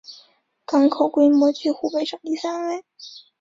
[0.65, 2.83] 港口规模居湖北省第三位。